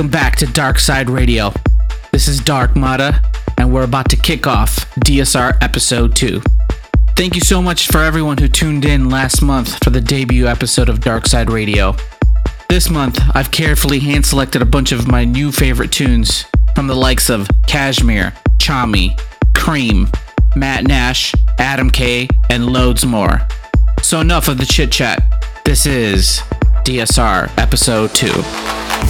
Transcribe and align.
Welcome 0.00 0.12
back 0.12 0.36
to 0.36 0.46
Dark 0.46 0.78
Side 0.78 1.10
Radio. 1.10 1.52
This 2.10 2.26
is 2.26 2.40
Dark 2.40 2.74
Mata, 2.74 3.22
and 3.58 3.70
we're 3.70 3.82
about 3.82 4.08
to 4.08 4.16
kick 4.16 4.46
off 4.46 4.74
DSR 5.00 5.58
Episode 5.60 6.16
2. 6.16 6.40
Thank 7.16 7.34
you 7.34 7.42
so 7.42 7.60
much 7.60 7.88
for 7.88 7.98
everyone 7.98 8.38
who 8.38 8.48
tuned 8.48 8.86
in 8.86 9.10
last 9.10 9.42
month 9.42 9.78
for 9.84 9.90
the 9.90 10.00
debut 10.00 10.46
episode 10.46 10.88
of 10.88 11.00
Dark 11.02 11.26
Side 11.26 11.50
Radio. 11.50 11.94
This 12.70 12.88
month, 12.88 13.20
I've 13.34 13.50
carefully 13.50 13.98
hand 13.98 14.24
selected 14.24 14.62
a 14.62 14.64
bunch 14.64 14.90
of 14.92 15.06
my 15.06 15.26
new 15.26 15.52
favorite 15.52 15.92
tunes 15.92 16.46
from 16.74 16.86
the 16.86 16.96
likes 16.96 17.28
of 17.28 17.46
Kashmir, 17.66 18.32
Chami, 18.56 19.20
Cream, 19.54 20.08
Matt 20.56 20.84
Nash, 20.84 21.34
Adam 21.58 21.90
K, 21.90 22.26
and 22.48 22.64
loads 22.64 23.04
more. 23.04 23.46
So, 24.00 24.20
enough 24.20 24.48
of 24.48 24.56
the 24.56 24.64
chit 24.64 24.92
chat. 24.92 25.22
This 25.66 25.84
is 25.84 26.38
DSR 26.86 27.52
Episode 27.58 28.14
2. 28.14 29.09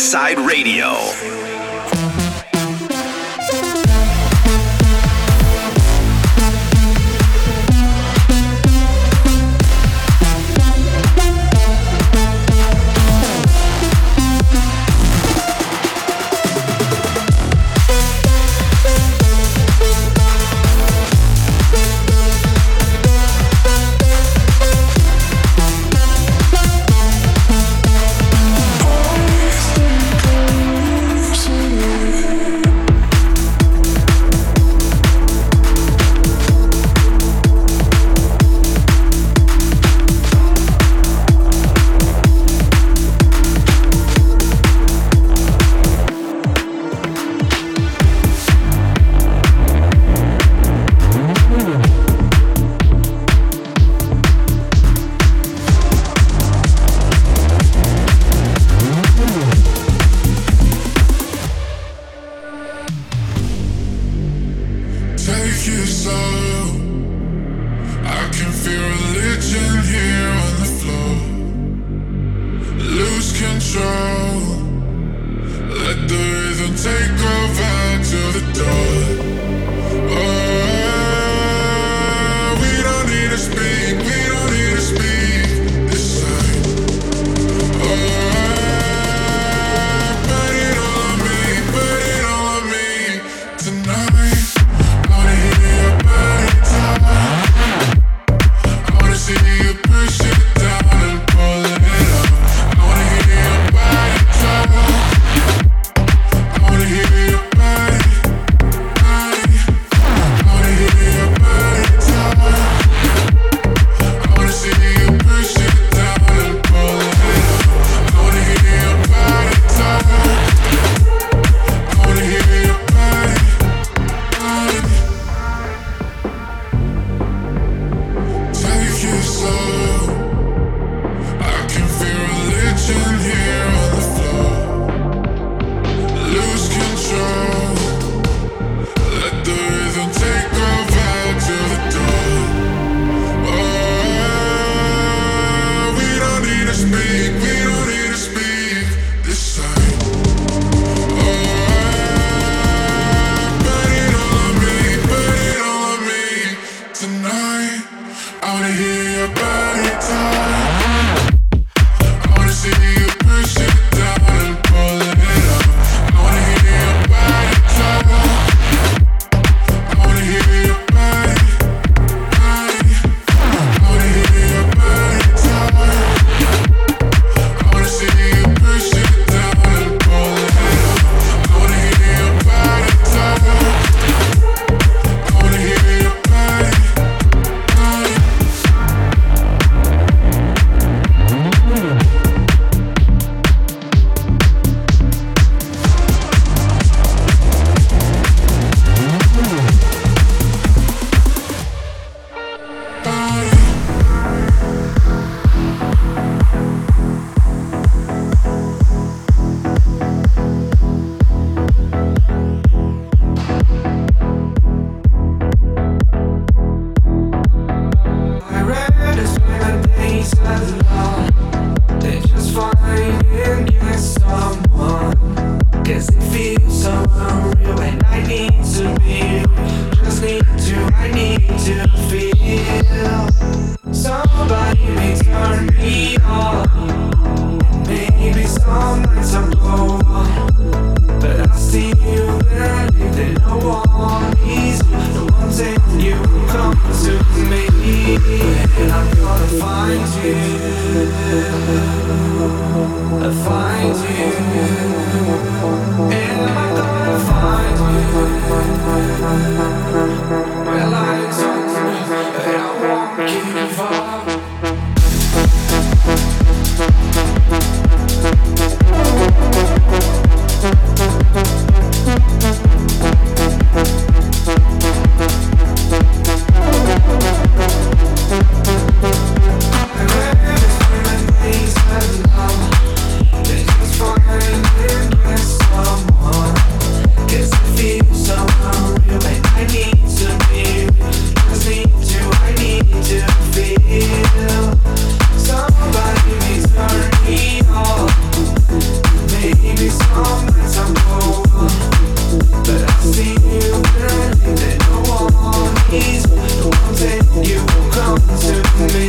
Side 0.00 0.40
Radio. 0.40 1.33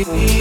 baby. 0.03 0.34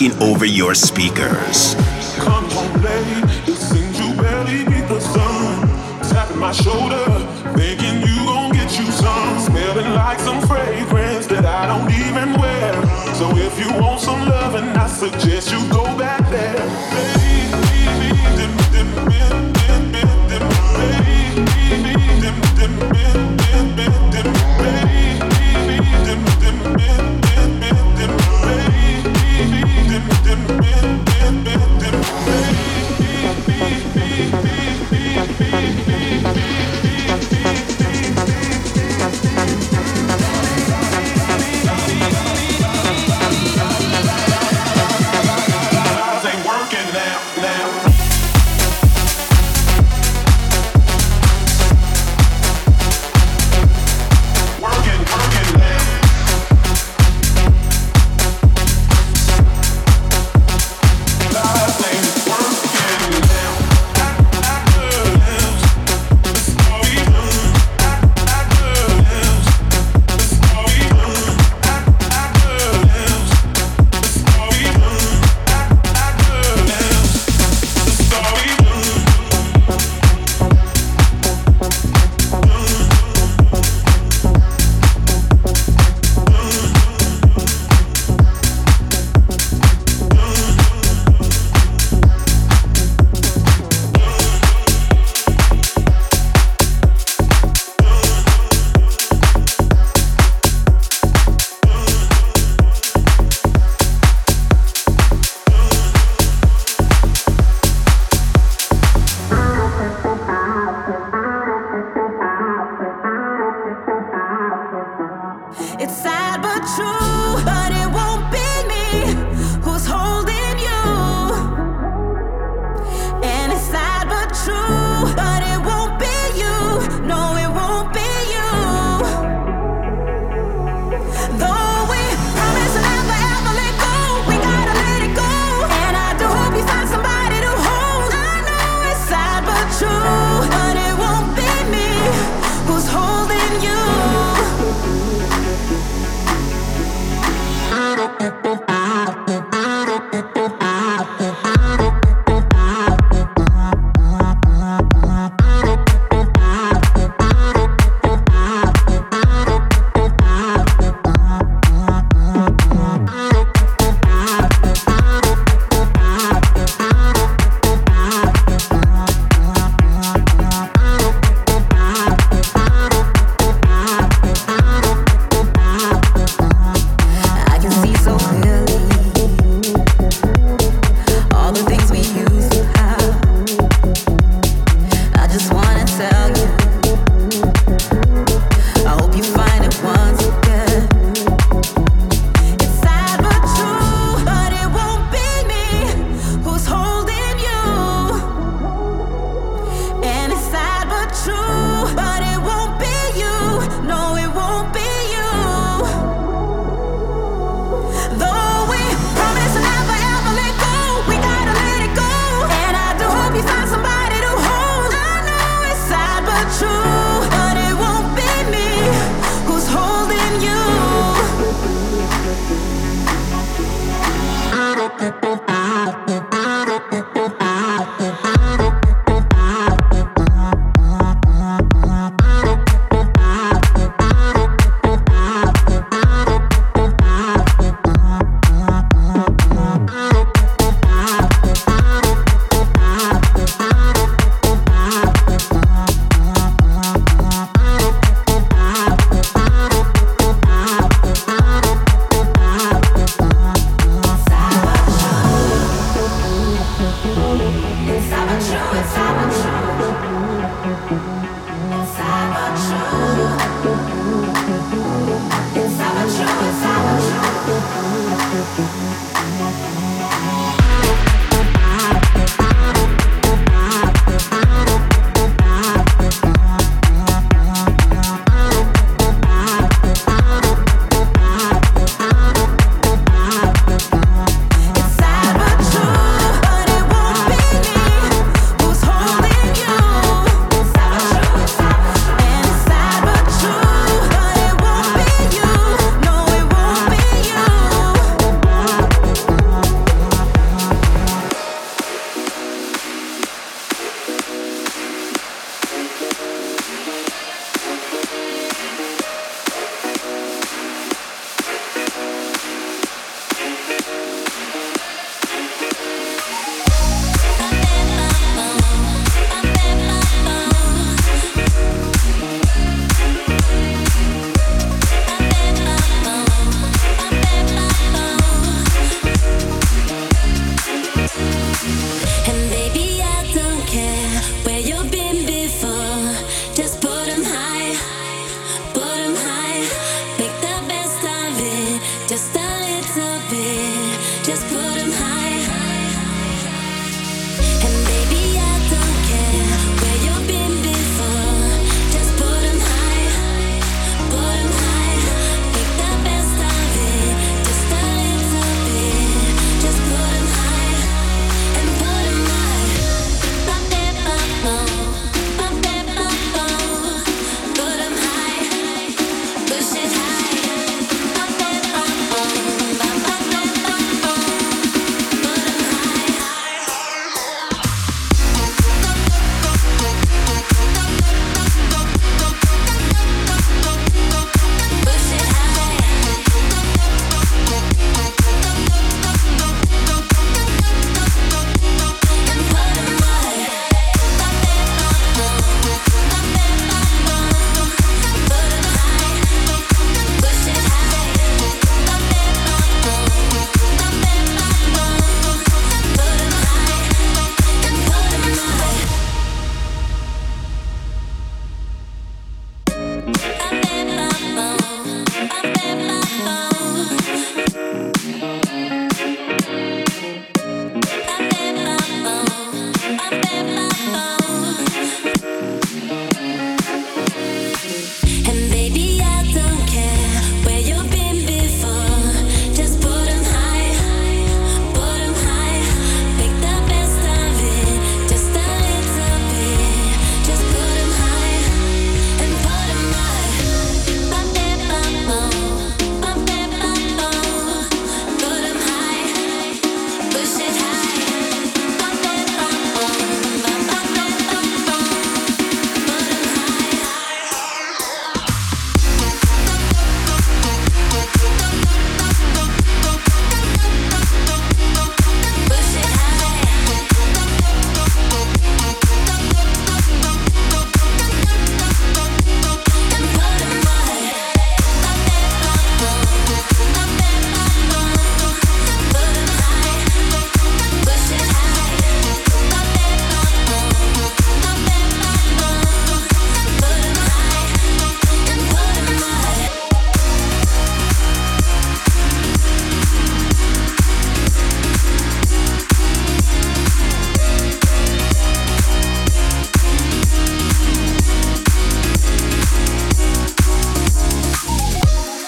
taking 0.00 0.22
over 0.22 0.46
your 0.46 0.74
speakers. 0.74 1.74
Come 2.16 2.44
on, 2.44 2.84
it 2.84 3.56
seems 3.56 3.98
you 4.00 4.14
barely 4.14 4.64
beat 4.64 4.88
the 4.88 4.98
sun. 5.00 5.68
Tapping 6.08 6.38
my 6.38 6.52
shoulder, 6.52 7.04
thinking 7.54 8.00
you 8.00 8.16
gon' 8.24 8.52
get 8.52 8.78
you 8.78 8.86
some. 8.86 9.38
Smelling 9.40 9.92
like 9.94 10.18
some 10.18 10.40
fragrance 10.46 11.26
that 11.26 11.44
I 11.44 11.66
don't 11.66 11.90
even 11.92 12.40
wear. 12.40 12.72
So 13.14 13.36
if 13.36 13.58
you 13.58 13.80
want 13.80 14.00
some 14.00 14.26
loving, 14.26 14.68
I 14.68 14.86
suggest 14.86 15.52
you 15.52 15.60
go 15.70 15.84
back 15.98 16.28
there, 16.30 16.56
baby. 16.90 17.69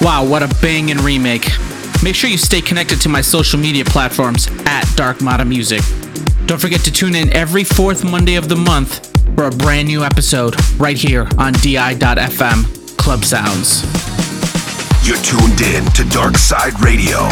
Wow, 0.02 0.26
what 0.26 0.42
a 0.42 0.48
banging 0.60 0.96
remake. 0.98 1.48
Make 2.02 2.16
sure 2.16 2.28
you 2.28 2.36
stay 2.36 2.60
connected 2.60 3.00
to 3.02 3.08
my 3.08 3.20
social 3.20 3.60
media 3.60 3.84
platforms 3.84 4.48
at 4.66 4.84
Dark 4.96 5.22
Mata 5.22 5.44
Music. 5.44 5.80
Don't 6.46 6.60
forget 6.60 6.80
to 6.80 6.90
tune 6.90 7.14
in 7.14 7.32
every 7.32 7.62
fourth 7.62 8.02
Monday 8.02 8.34
of 8.34 8.48
the 8.48 8.56
month 8.56 9.06
for 9.36 9.44
a 9.44 9.50
brand 9.50 9.86
new 9.86 10.02
episode 10.02 10.56
right 10.80 10.96
here 10.96 11.28
on 11.38 11.52
DI.FM 11.52 12.98
Club 12.98 13.24
Sounds. 13.24 13.82
You're 15.06 15.18
tuned 15.18 15.60
in 15.60 15.84
to 15.92 16.04
Dark 16.10 16.36
Side 16.36 16.80
Radio. 16.80 17.28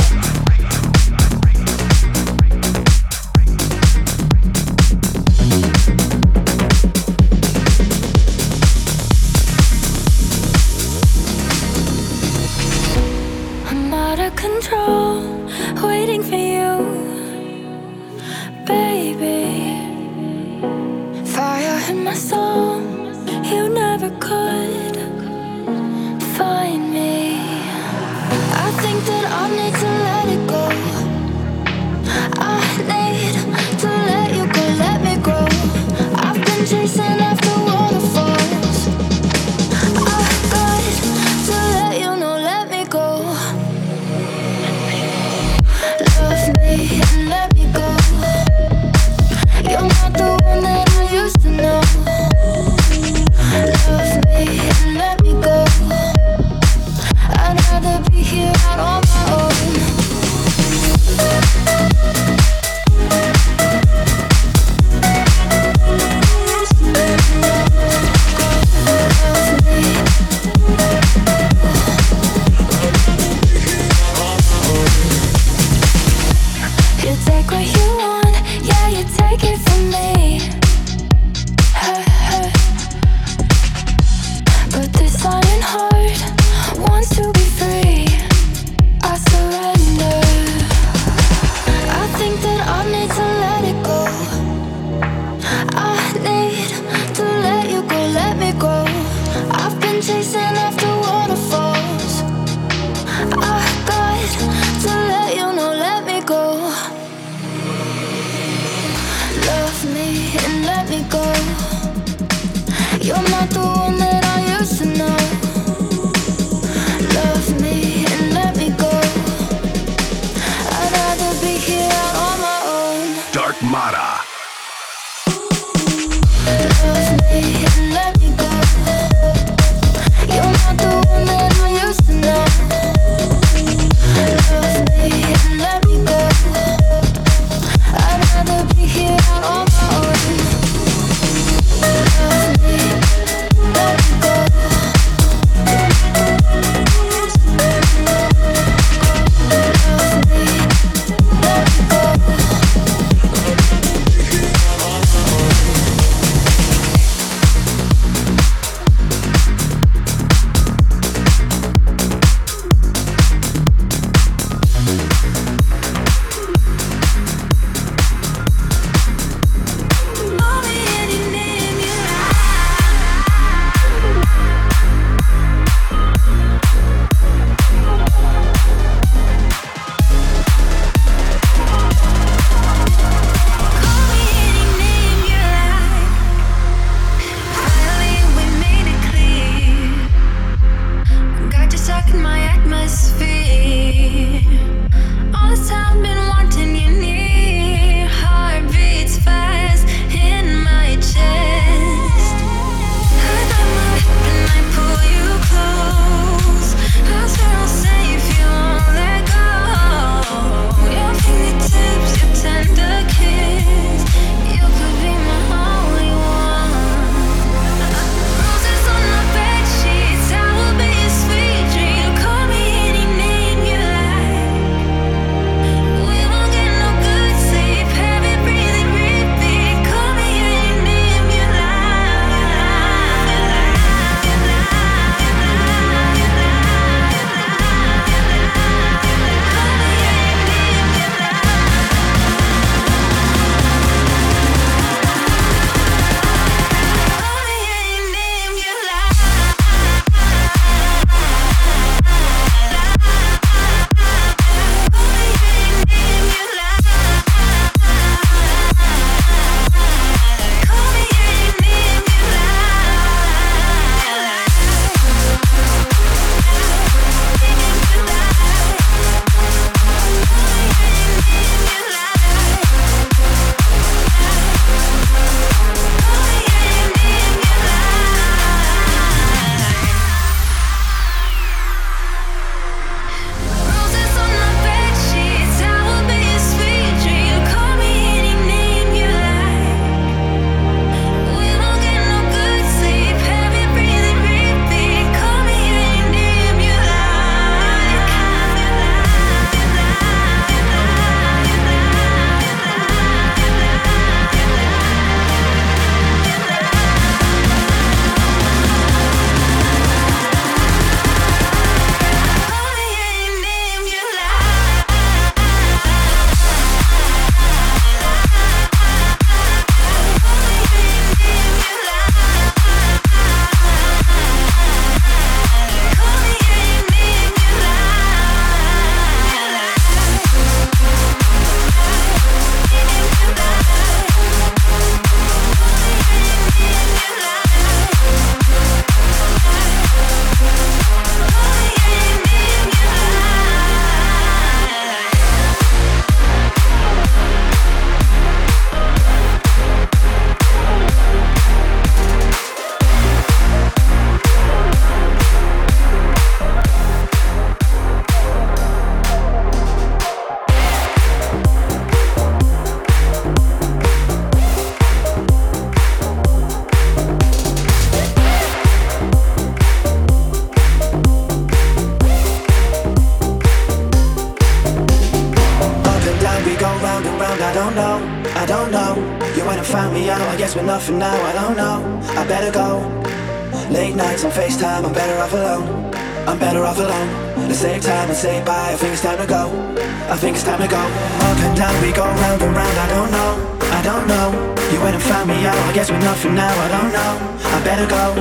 Up 391.18 391.38
and 391.46 391.56
down, 391.56 391.74
we 391.82 391.92
go 391.92 392.04
round 392.04 392.42
and 392.42 392.54
round. 392.54 392.76
I 392.78 392.88
don't 392.94 393.10
know, 393.10 393.32
I 393.78 393.80
don't 393.82 394.06
know. 394.06 394.50
You 394.72 394.80
went 394.80 394.94
and 394.94 395.02
found 395.02 395.28
me 395.28 395.44
out. 395.46 395.58
I 395.68 395.72
guess 395.72 395.90
we're 395.90 395.98
nothing 395.98 396.34
now. 396.34 396.54
I 396.66 396.68
don't 396.68 396.92
know. 396.92 397.12
I 397.42 397.58
better 397.64 397.86
go. 397.86 398.14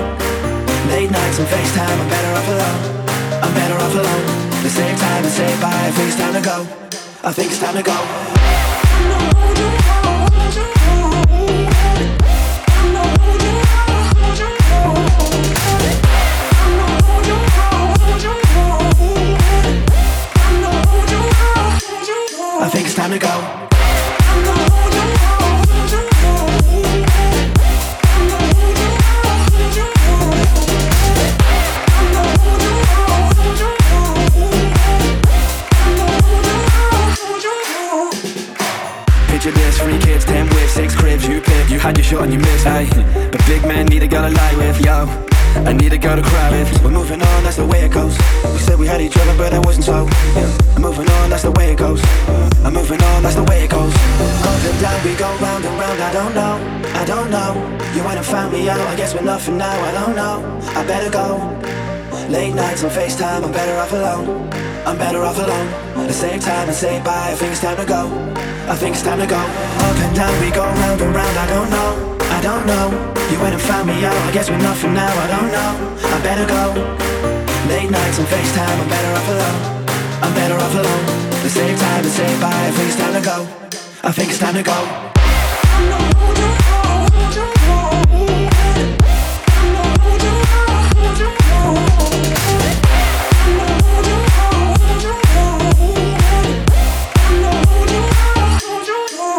Late 0.89 1.11
nights 1.11 1.37
and 1.37 1.47
FaceTime. 1.47 1.97
I'm 2.01 2.09
better 2.09 2.31
off 2.33 2.47
alone. 2.47 2.81
I'm 3.43 3.53
better 3.53 3.77
off 3.77 3.93
alone. 3.93 4.25
The 4.63 4.69
same 4.69 4.97
time 4.97 5.23
and 5.23 5.33
say 5.33 5.49
bye. 5.61 5.69
I 5.69 5.91
think 5.91 6.07
it's 6.09 6.17
time 6.17 6.33
to 6.33 6.41
go. 6.41 6.57
I 7.23 7.31
think 7.31 7.51
it's 7.51 7.59
time 7.59 7.75
to 7.75 7.83
go. 7.83 7.97
Time 23.10 23.20
to 23.20 23.26
go. 23.26 23.66
Six 40.70 40.95
cribs, 40.95 41.28
you 41.28 41.41
pick 41.41 41.70
You 41.70 41.80
had 41.80 41.97
your 41.97 42.03
shot 42.03 42.24
and 42.24 42.34
you 42.34 42.39
missed, 42.39 42.66
ayy. 42.66 43.32
But 43.32 43.43
big 43.47 43.64
man 43.64 43.88
need 43.88 44.03
a 44.03 44.07
girl 44.07 44.30
to 44.30 44.34
lie 44.34 44.55
with, 44.55 44.80
yo 44.86 45.38
I 45.56 45.74
need 45.74 45.93
a 45.93 45.97
girl 45.97 46.16
to 46.16 46.22
cry 46.22 46.52
with. 46.52 46.84
We're 46.84 46.91
moving 46.91 47.22
on, 47.22 47.43
that's 47.43 47.58
the 47.58 47.66
way 47.66 47.86
it 47.86 47.91
goes. 47.91 48.18
We 48.54 48.60
said 48.60 48.78
we 48.80 48.88
had 48.88 49.02
each 49.02 49.18
other, 49.18 49.36
but 49.38 49.52
that 49.52 49.66
wasn't 49.66 49.86
so. 49.86 50.08
Yeah. 50.36 50.50
I'm 50.76 50.82
moving 50.82 51.10
on, 51.10 51.30
that's 51.30 51.43
the 51.43 51.52
way 51.52 51.72
it 51.74 51.78
goes. 51.78 52.02
I'm 52.64 52.74
moving 52.74 53.02
on, 53.02 53.24
that's 53.24 53.36
the 53.36 53.43
way 53.43 53.64
it 53.66 53.72
goes. 53.72 53.93
Up 53.93 54.64
and 54.70 54.80
down, 54.82 55.04
we 55.04 55.16
go 55.16 55.30
round 55.38 55.66
and 55.66 55.80
round 55.80 56.00
I 56.02 56.14
don't 56.14 56.34
know, 56.36 56.56
I 56.95 57.06
don't 57.06 57.30
know. 57.32 57.52
You 57.95 58.04
went 58.04 58.18
and 58.18 58.26
found 58.26 58.54
me 58.54 58.70
out, 58.70 58.80
I 58.80 58.95
guess 58.95 59.14
we're 59.14 59.22
nothing 59.22 59.58
now. 59.58 59.78
I 59.89 59.91
don't 59.91 60.16
know, 60.16 60.36
I 60.76 60.86
better 60.86 61.10
go. 61.10 61.38
Late 62.30 62.54
nights 62.54 62.84
on 62.84 62.91
FaceTime, 62.91 63.43
I'm 63.43 63.52
better 63.52 63.76
off 63.78 63.91
alone. 63.91 64.50
I'm 64.86 64.97
better 64.97 65.24
off 65.24 65.38
alone. 65.38 66.08
The 66.08 66.14
same 66.14 66.39
time 66.39 66.68
and 66.68 66.76
say 66.76 67.02
bye, 67.04 67.32
I 67.32 67.36
think 67.36 67.52
it's 67.52 67.62
time 67.62 67.78
to 67.78 67.86
go. 67.86 68.08
I 68.70 68.76
think 68.76 68.95
it's 68.95 69.04
time 69.04 69.20
to 69.20 69.28
go. 69.28 69.38
Up 69.38 69.97
and 69.97 70.16
down, 70.16 70.34
we 70.41 70.52
go 70.52 70.64
round 70.64 71.02
and 71.02 71.14
round 71.14 71.38
I 71.38 71.47
don't 71.47 71.70
know, 71.70 71.99
I 72.39 72.41
don't 72.41 72.65
know. 72.65 72.87
You 73.29 73.37
went 73.41 73.53
and 73.53 73.61
found 73.61 73.87
me 73.89 74.05
out, 74.05 74.15
I 74.15 74.31
guess 74.31 74.49
we're 74.49 74.59
nothing 74.59 74.93
now. 74.93 75.11
I 75.11 75.27
don't 75.27 75.51
know, 75.51 75.71
I 76.07 76.21
better 76.23 76.47
go. 76.47 76.71
Late 77.67 77.91
nights 77.91 78.17
on 78.17 78.25
FaceTime, 78.27 78.79
I'm 78.79 78.87
better 78.87 79.11
off 79.11 79.27
alone. 79.27 79.59
I'm 80.23 80.33
better 80.33 80.55
off 80.55 80.73
alone. 80.73 81.05
The 81.43 81.49
same 81.49 81.77
time 81.77 82.01
and 82.01 82.13
say 82.13 82.39
bye, 82.39 82.47
I 82.47 82.71
think 82.71 82.87
it's 82.87 82.95
time 82.95 83.13
to 83.13 83.21
go. 83.21 83.45
I 84.03 84.11
think 84.13 84.29
it's 84.29 84.39
time 84.39 84.53
to 84.55 84.63
go. 84.63 84.71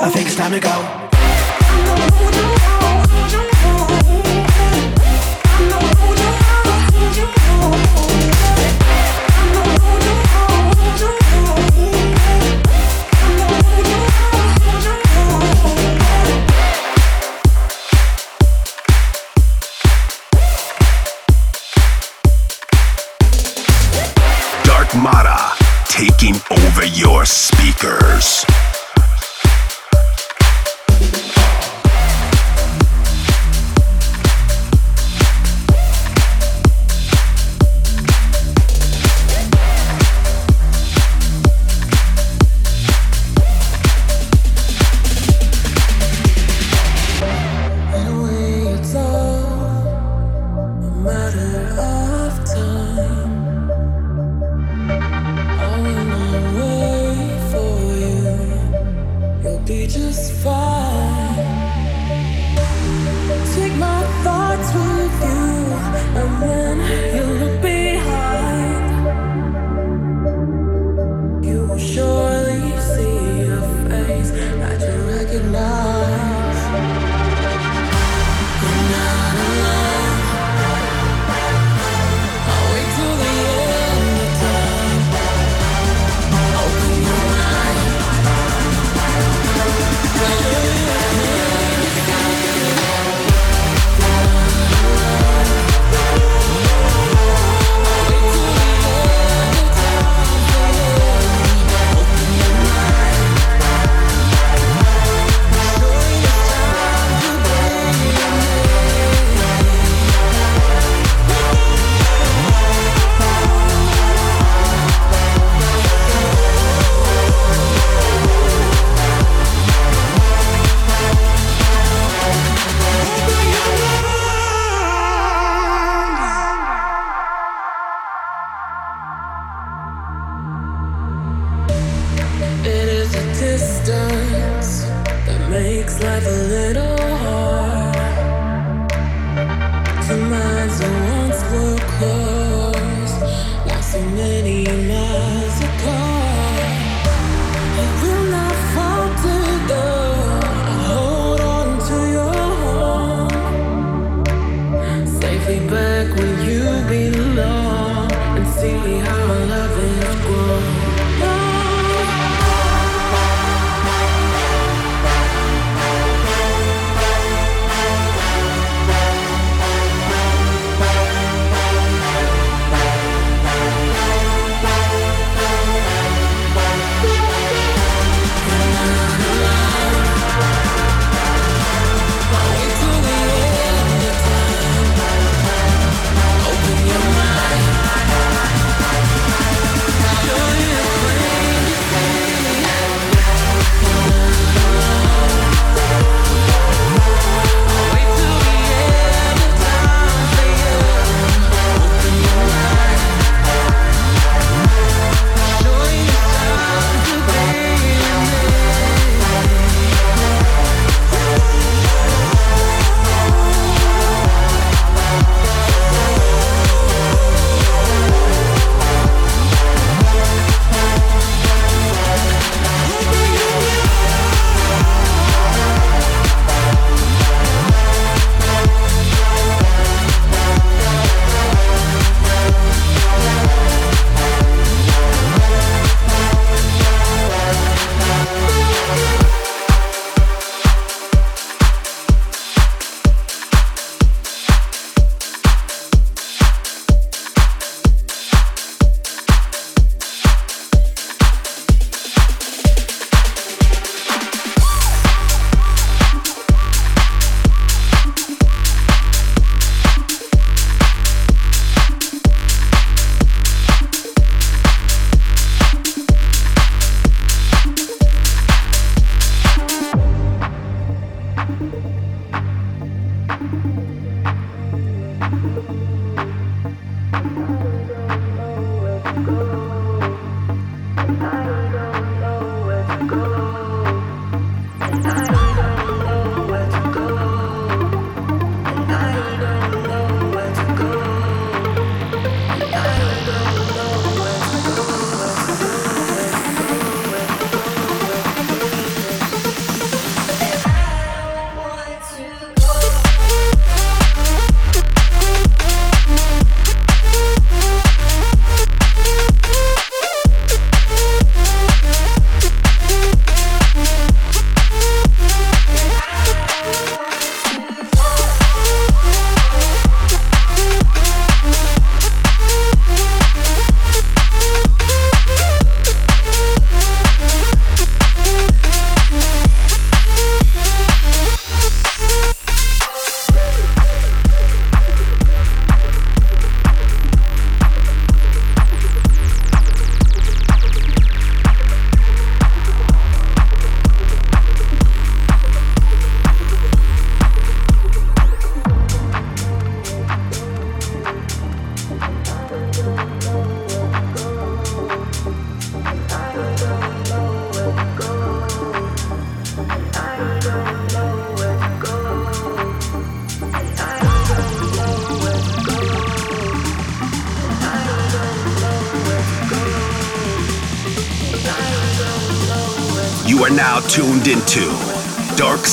I 0.02 0.10
think 0.12 0.26
it's 0.26 0.36
time 0.36 0.52
to 0.52 0.60
go. 0.60 1.10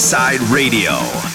Side 0.07 0.39
Radio. 0.49 1.26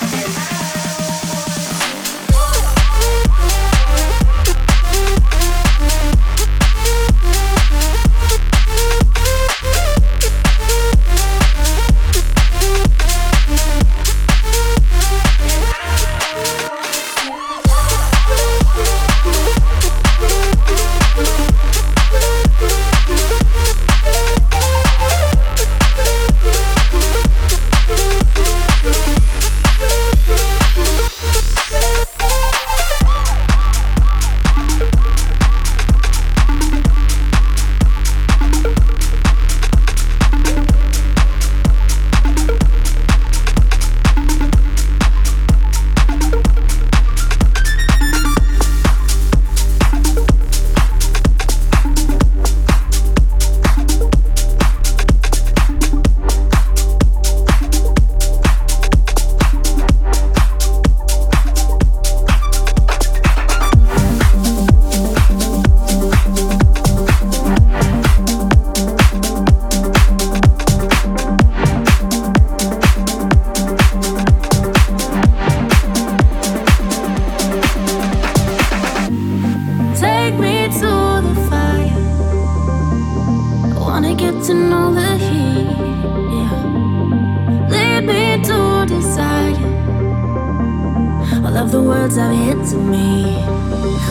the 91.72 91.80
words 91.80 92.18
I've 92.18 92.70
to 92.70 92.76
me. 92.76 93.22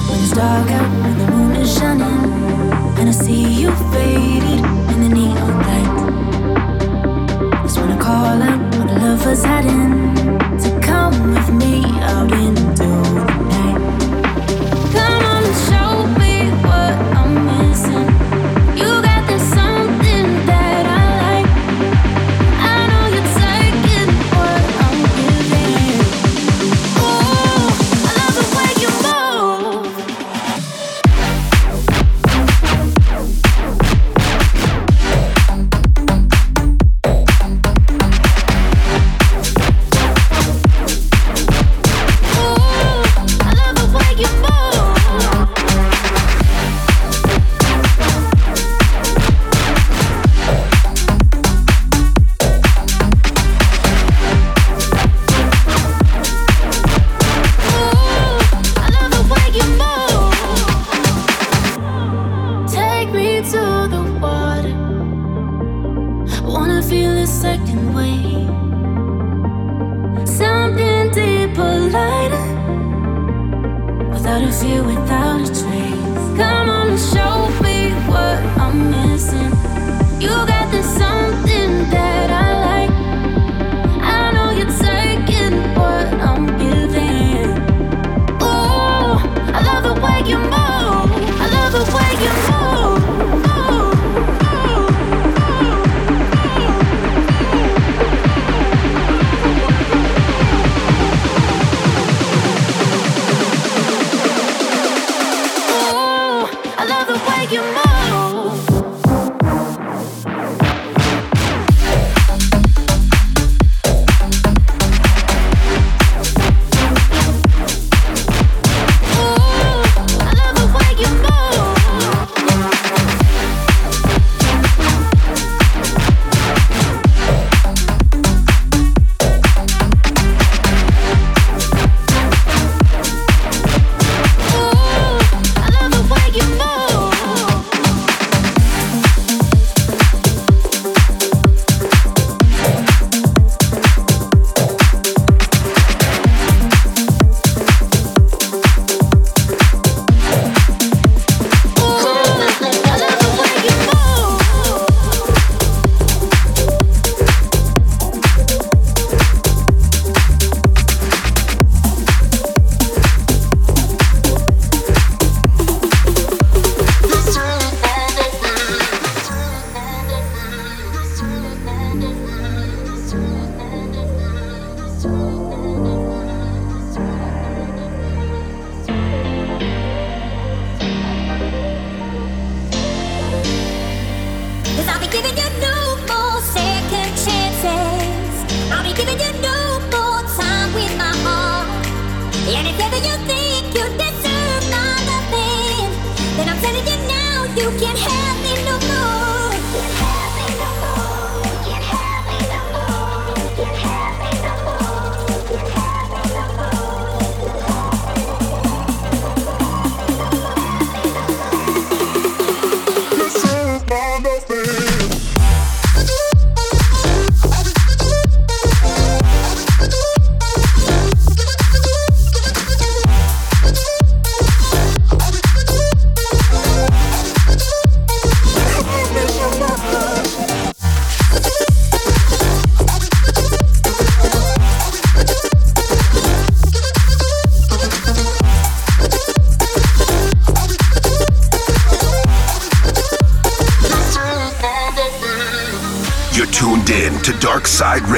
When 0.09 0.19
it's 0.19 0.31
dark 0.31 0.71
out, 0.71 0.89
when 1.03 1.15
the 1.19 1.31
moon 1.31 1.55
is 1.57 1.71
shining, 1.71 2.33
and 2.97 3.07
I 3.07 3.11
see 3.11 3.61
you 3.61 3.69
faded 3.93 4.61
in 4.91 5.01
the 5.03 5.09
neon 5.09 5.55
light. 5.67 5.93
Just 7.61 7.77
wanna 7.77 7.99
call 8.01 8.41
out 8.41 8.59
when 8.75 8.87
the 8.87 8.97
lovers 8.99 9.43
heading 9.43 10.15
to 10.63 10.79
come 10.81 11.33
with 11.33 11.53
me 11.53 11.83
out 12.01 12.31
in. 12.31 12.60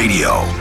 Side 0.03 0.52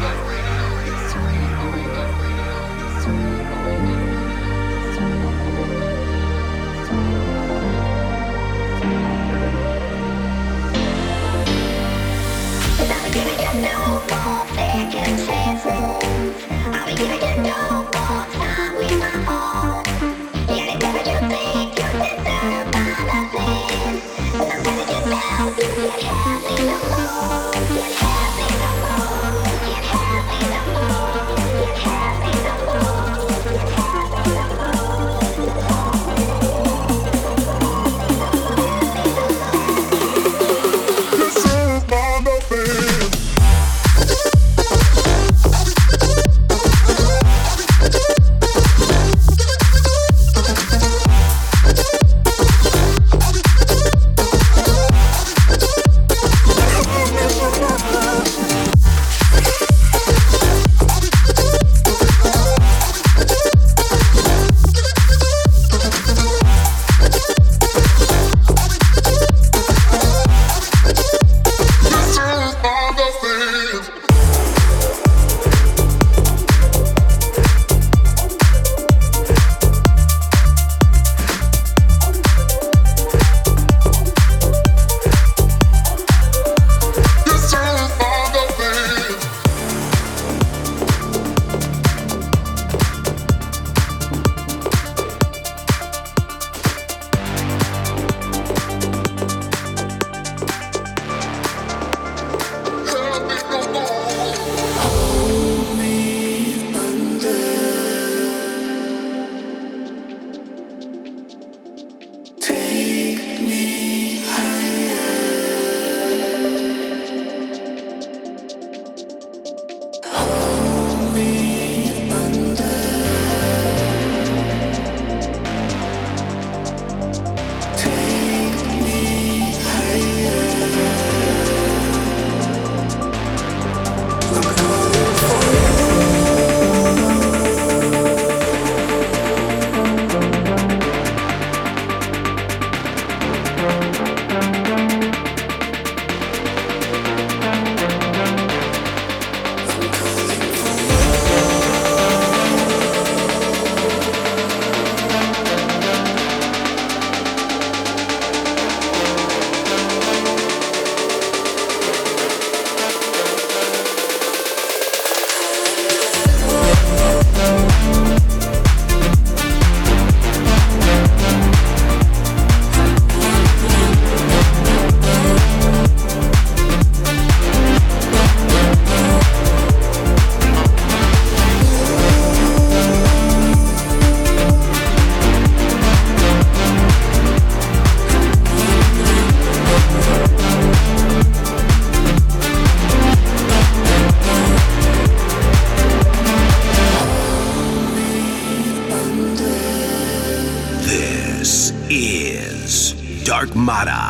Radio. 203.65 204.02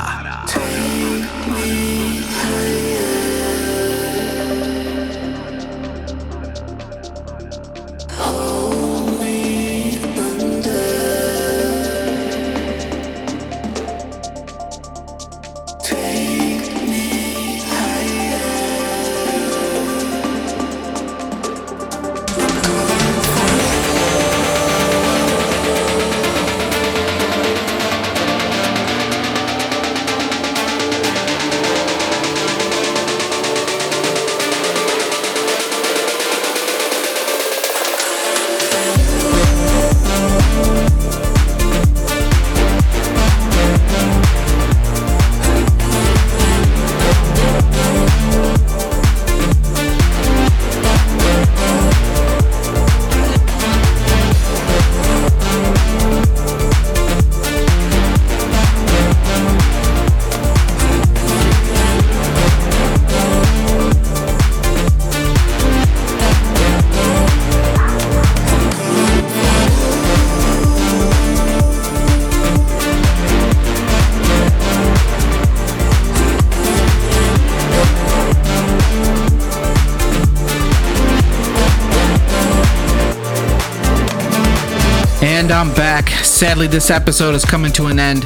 I'm 85.52 85.74
back. 85.74 86.08
Sadly, 86.24 86.66
this 86.66 86.90
episode 86.90 87.34
is 87.34 87.44
coming 87.44 87.72
to 87.72 87.86
an 87.86 87.98
end. 87.98 88.24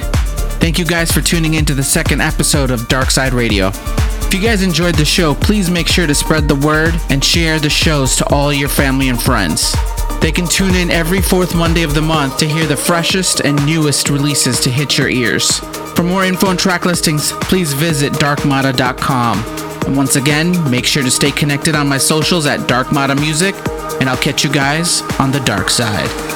Thank 0.60 0.78
you 0.78 0.84
guys 0.84 1.10
for 1.10 1.20
tuning 1.20 1.54
in 1.54 1.64
to 1.64 1.74
the 1.74 1.82
second 1.82 2.20
episode 2.20 2.70
of 2.70 2.86
Dark 2.86 3.10
Side 3.10 3.32
Radio. 3.32 3.68
If 3.68 4.32
you 4.32 4.40
guys 4.40 4.62
enjoyed 4.62 4.94
the 4.94 5.04
show, 5.04 5.34
please 5.34 5.68
make 5.68 5.88
sure 5.88 6.06
to 6.06 6.14
spread 6.14 6.46
the 6.46 6.54
word 6.54 6.94
and 7.10 7.24
share 7.24 7.58
the 7.58 7.68
shows 7.68 8.14
to 8.16 8.26
all 8.32 8.52
your 8.52 8.68
family 8.68 9.08
and 9.08 9.20
friends. 9.20 9.74
They 10.20 10.30
can 10.30 10.46
tune 10.46 10.76
in 10.76 10.90
every 10.90 11.20
fourth 11.20 11.54
Monday 11.54 11.82
of 11.82 11.94
the 11.94 12.02
month 12.02 12.38
to 12.38 12.46
hear 12.46 12.64
the 12.64 12.76
freshest 12.76 13.40
and 13.40 13.64
newest 13.66 14.08
releases 14.08 14.60
to 14.60 14.70
hit 14.70 14.96
your 14.96 15.08
ears. 15.08 15.58
For 15.96 16.04
more 16.04 16.24
info 16.24 16.50
and 16.50 16.58
track 16.58 16.86
listings, 16.86 17.32
please 17.32 17.72
visit 17.72 18.12
darkmata.com. 18.12 19.38
And 19.84 19.96
once 19.96 20.14
again, 20.14 20.70
make 20.70 20.86
sure 20.86 21.02
to 21.02 21.10
stay 21.10 21.32
connected 21.32 21.74
on 21.74 21.88
my 21.88 21.98
socials 21.98 22.46
at 22.46 22.68
Dark 22.68 22.92
Mata 22.92 23.16
Music, 23.16 23.54
and 24.00 24.08
I'll 24.08 24.16
catch 24.16 24.44
you 24.44 24.52
guys 24.52 25.02
on 25.18 25.32
the 25.32 25.40
dark 25.40 25.70
side. 25.70 26.35